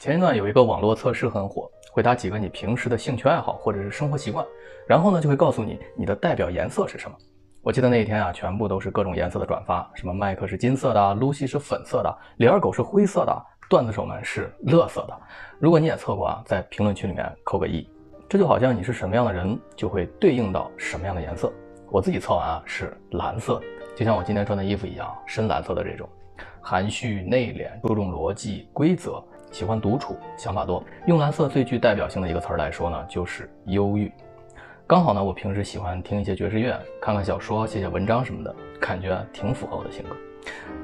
[0.00, 4.46] 前一段有一个网络测试很火，回答几个你平时的兴趣爱好或者是生活习惯，
[4.86, 7.16] 然后呢就会告诉你你的代表颜色是什么。
[7.62, 15.20] 我记得那一天啊，全部都是各种颜色的转发，什么麦克是金色的露西是粉色的，李二狗是灰色的，段子手们是乐色的。
[15.58, 17.84] 如果你也测过啊，在评论区里面扣个一。
[18.28, 21.52] 这就好像你是什么样的人，就会对应到什么样的颜色。
[21.90, 23.60] 我自己测完啊是蓝色，
[23.96, 26.08] 就像我今天穿的衣服一样，深蓝色的这种，
[26.60, 29.20] 含蓄内敛，注重逻辑规则。
[29.50, 30.82] 喜欢独处，想法多。
[31.06, 34.12] 用蓝色最具代表性的一个词儿来说呢，就是忧郁。
[34.86, 40.16] 刚好呢，我平时喜欢听一些爵士乐，看看小说，写写文章什么的，感觉挺符合我的性格。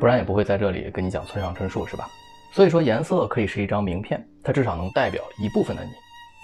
[0.00, 2.08] 不然也不会在这里跟你讲村上春树，是吧？
[2.52, 5.90] 所以说，颜色可以是一张名片，它至少能代表一部分的你。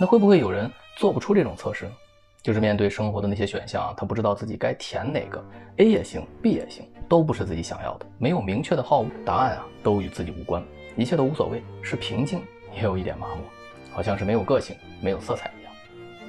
[0.01, 1.93] 那会不会有人做不出这种测试呢？
[2.41, 5.45] 就是面对生活的那些选项，他不知道自己该填哪个
[5.79, 10.63] ，A 也行，B 也行，都不是自己想要的，没有明确的好恶，答案啊，都与自己无关。
[10.99, 12.41] 一切都无所谓，是平静，
[12.75, 13.45] 也有一点麻木，
[13.93, 15.73] 好像是没有个性、没有色彩一样。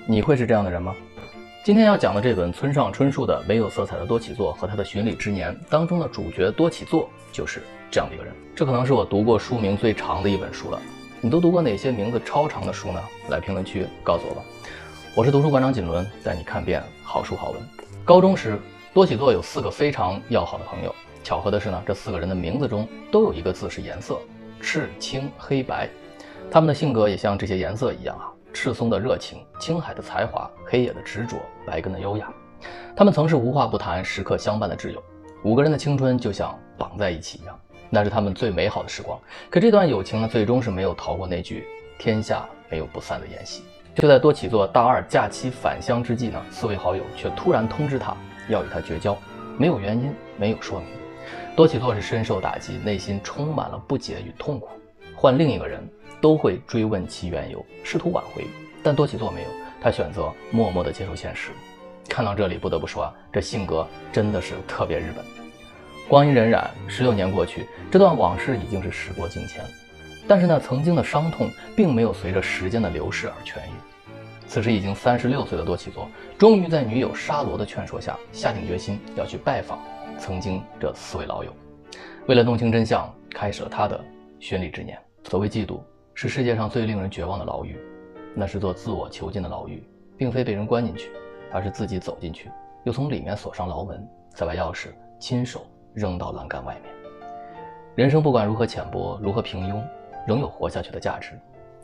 [0.06, 0.96] 你会是这样的人吗？
[1.66, 8.32] 今天要讲的这本村上春树的没有色彩的多起作和他的巡礼之年当中的主角多起作就是这样的一个人。
[8.56, 10.80] 这可能是我读过书名最长的一本书了。
[11.20, 13.02] 你都读过哪些名字超长的书呢？
[13.30, 14.44] 来评论区告诉我吧。
[15.16, 17.62] 我是读书馆长锦纶，带你看遍好书好文。
[18.06, 18.60] 高中时，
[18.94, 20.94] 多起作有四个非常要好的朋友。
[21.24, 24.20] 巧合的是呢，这四个人的名字中都有一个字是颜色。
[24.62, 25.90] 赤青黑白，
[26.52, 32.32] 他们的性格也像这些颜色一样啊，赤松的热情，青海的才华，黑野的执着，白根的优雅。
[32.96, 35.02] 他们曾是无话不谈、时刻相伴的挚友，
[35.44, 37.58] 五个人的青春就像绑在一起一样，
[37.90, 39.18] 那是他们最美好的时光。
[39.50, 41.66] 可这段友情呢，最终是没有逃过那句
[41.98, 43.64] “天下没有不散的宴席”。
[43.96, 48.16] 就在多起作大二假期返乡之际呢，四位好友却突然通知他
[48.50, 49.18] 要与他绝交，
[49.58, 50.88] 没有原因，没有说明。
[51.56, 54.70] 多起作是深受打击，内心充满了不解与痛苦。
[55.16, 55.86] 换另一个人
[56.22, 58.46] 都会追问其缘由，试图挽回，
[58.82, 59.50] 但多起作没有，
[59.82, 61.52] 他选择默默地接受现实。
[62.08, 65.24] 看到这里，不得不说啊，这性格真的是特别日本。
[66.08, 69.64] 光阴荏苒，十六年过去，这段往事已经是时过境迁。
[70.28, 73.79] 但是那曾经的伤痛，并没有随着时间的流逝而痊愈。
[74.50, 79.78] 此时已经三十六岁的多起佐，终于在女友沙罗的劝说下，下定决心要去拜访。
[80.18, 81.54] 曾经这四位老友，
[82.28, 84.04] 为了弄清真相，开始了他的
[84.40, 85.00] 寻礼之年。
[85.26, 85.80] 所谓嫉妒，
[86.16, 87.78] 是世界上最令人绝望的牢狱，
[88.34, 89.84] 那是座自我囚禁的牢狱，
[90.18, 91.12] 并非被人关进去，
[91.52, 92.50] 而是自己走进去，
[92.86, 94.88] 又从里面锁上牢门，再把钥匙
[95.20, 96.92] 亲手扔到栏杆外面。
[97.94, 99.80] 人生不管如何浅薄，如何平庸，
[100.26, 101.40] 仍有活下去的价值。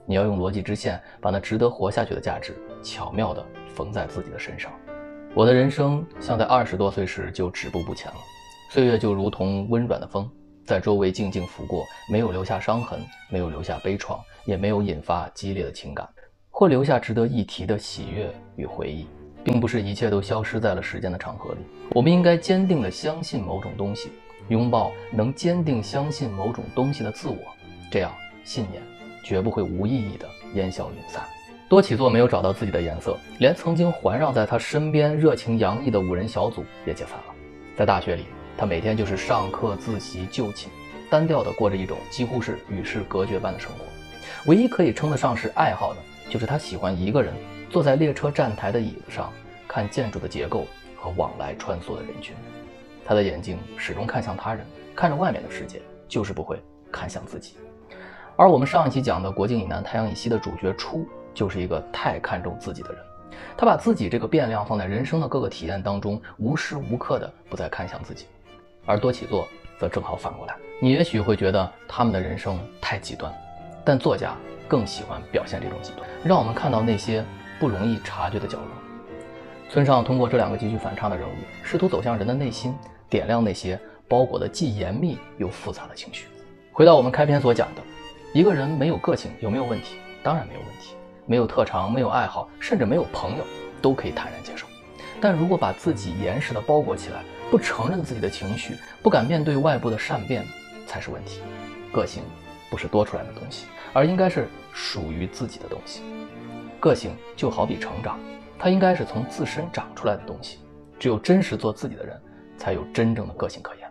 [0.05, 4.71] 你要用逻辑支线，把那值得活下去的价值巧妙地缝在自己的身上。
[5.33, 8.17] 我的人生像在二十多岁时就止步不前了，
[8.69, 10.29] 岁月就如同温软的风，
[10.65, 12.99] 在周围静静拂过，没有留下伤痕，
[13.29, 16.07] 没有留下悲怆，也没有引发激烈的情感，
[16.49, 19.07] 或留下值得一提的喜悦与回忆，
[19.43, 21.59] 并不是一切都消失在了时间的长河里。
[21.91, 24.11] 我们应该坚定地相信某种东西，
[24.47, 27.37] 拥抱能坚定相信某种东西的自我，
[27.91, 28.13] 这样
[28.43, 28.81] 信念
[29.25, 31.23] 绝不会无意义的烟消云散。
[31.67, 37.33] 多起作没有找到自己的颜色，连曾经环绕在他身边、热情洋溢的五人小组也解散了。
[37.75, 40.69] 在大学里，他每天就是上课、自习、就寝，
[41.09, 43.79] 单调地过着一种几乎是与世隔绝般的生活。
[44.45, 45.99] 唯一可以称得上是爱好的，
[46.29, 47.33] 就是他喜欢一个人
[47.67, 49.33] 坐在列车站台的椅子上，
[49.67, 52.35] 看建筑的结构和往来穿梭的人群。
[53.03, 54.63] 他的眼睛始终看向他人，
[54.95, 57.57] 看着外面的世界，就是不会看向自己。
[58.35, 61.07] 而我们上一期讲的“国境以南，太阳以西”的主角初。
[61.35, 62.99] 就是一个太看重自己的人，
[63.57, 68.25] 他把自己这个变量放在人生的各个体验当中，无时无刻的不再看向自己。
[68.85, 69.45] 而多起作
[69.77, 73.33] 则正好反过来，你也许会觉得他们的人生太极端，
[73.83, 74.33] 但作家
[74.65, 77.21] 更喜欢表现这种极端，让我们看到那些
[77.59, 78.67] 不容易察觉的角落。
[79.69, 81.33] 村上通过这两个极具反差的人物，
[81.65, 82.73] 试图走向人的内心，
[83.09, 86.27] 点亮那些包裹的既严密又复杂的情绪。
[86.71, 87.81] 回到我们开篇所讲的，
[88.35, 89.95] 一个人没有个性有没有问题？
[90.21, 90.97] 当然没有问题。
[91.25, 93.45] 没有特长，没有爱好，甚至没有朋友，
[93.81, 94.67] 都可以坦然接受。
[95.21, 100.45] 但如果把自己严实的包裹起来，不承认自己的情绪，不敢面对外部的善变，
[100.85, 101.39] 才是问题。
[101.93, 102.23] 个性
[102.69, 106.01] 不是多出来的东西，而应该是属于自己的东西。
[106.77, 108.19] 个性就好比成长，
[108.59, 110.59] 它应该是从自身长出来的东西。
[110.99, 112.21] 只有真实做自己的人，
[112.57, 113.89] 才有真正的个性可言。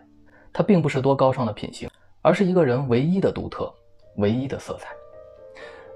[0.53, 1.89] 它并不是多高尚的品行，
[2.21, 3.73] 而是一个人唯一的独特，
[4.15, 4.89] 唯一的色彩。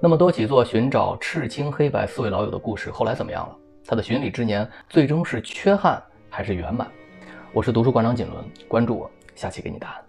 [0.02, 3.56] 那么多起作寻找赤青黑白四位老友的故事，后来怎么样了？
[3.86, 6.88] 他的寻礼之年最终是缺憾还是圆满？
[7.52, 8.36] 我是读书馆长锦纶，
[8.68, 10.09] 关注我，下期给你答案。